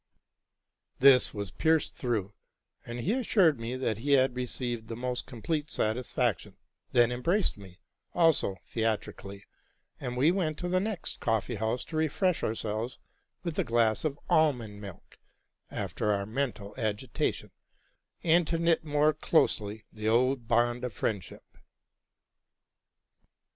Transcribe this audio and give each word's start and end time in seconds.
This 0.97 1.31
was 1.31 1.51
pierced 1.51 1.95
through; 1.95 2.33
and 2.87 3.01
he 3.01 3.11
assured 3.11 3.59
me 3.59 3.75
that 3.75 3.99
he 3.99 4.13
had 4.13 4.35
received 4.35 4.87
the 4.87 4.95
most 4.95 5.27
complete 5.27 5.69
satisfaction, 5.69 6.57
then 6.91 7.11
embraced 7.11 7.55
me, 7.55 7.81
also 8.15 8.55
theatrically: 8.65 9.45
and 9.99 10.17
we 10.17 10.31
went 10.31 10.57
to 10.57 10.67
the 10.67 10.79
next 10.79 11.19
coffee 11.19 11.53
house 11.53 11.85
to 11.85 11.97
refresh 11.97 12.43
ourselves 12.43 12.97
with 13.43 13.59
a 13.59 13.63
glass 13.63 14.03
of 14.03 14.17
almond 14.27 14.81
milk 14.81 15.19
after 15.69 16.11
our 16.11 16.25
mental 16.25 16.73
agitation, 16.79 17.51
and 18.23 18.47
to 18.47 18.57
knit 18.57 18.83
more 18.83 19.13
closely 19.13 19.85
the 19.93 20.09
old 20.09 20.47
bond 20.47 20.83
of 20.83 20.93
friendship. 20.93 21.43